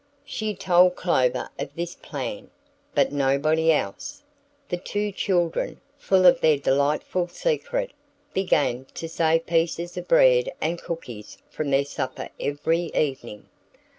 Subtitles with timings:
[0.25, 2.49] She told Clover of this plan,
[2.95, 4.23] but nobody else.
[4.67, 7.91] The two children, full of their delightful secret,
[8.33, 13.45] began to save pieces of bread and cookies from their supper every evening.